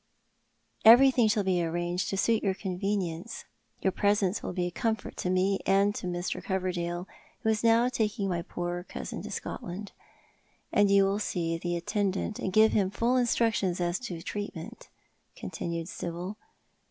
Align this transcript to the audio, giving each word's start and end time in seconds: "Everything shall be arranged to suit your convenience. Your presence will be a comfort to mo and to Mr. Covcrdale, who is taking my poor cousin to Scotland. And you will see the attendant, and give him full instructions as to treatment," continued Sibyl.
"Everything 0.83 1.27
shall 1.27 1.43
be 1.43 1.63
arranged 1.63 2.09
to 2.09 2.17
suit 2.17 2.41
your 2.41 2.55
convenience. 2.55 3.45
Your 3.81 3.91
presence 3.91 4.41
will 4.41 4.51
be 4.51 4.65
a 4.65 4.71
comfort 4.71 5.15
to 5.17 5.29
mo 5.29 5.59
and 5.67 5.93
to 5.93 6.07
Mr. 6.07 6.43
Covcrdale, 6.43 7.05
who 7.41 7.49
is 7.49 7.61
taking 7.93 8.27
my 8.27 8.41
poor 8.41 8.83
cousin 8.89 9.21
to 9.21 9.29
Scotland. 9.29 9.91
And 10.73 10.89
you 10.89 11.03
will 11.05 11.19
see 11.19 11.55
the 11.59 11.77
attendant, 11.77 12.39
and 12.39 12.51
give 12.51 12.71
him 12.71 12.89
full 12.89 13.15
instructions 13.15 13.79
as 13.79 13.99
to 13.99 14.23
treatment," 14.23 14.89
continued 15.35 15.87
Sibyl. 15.87 16.35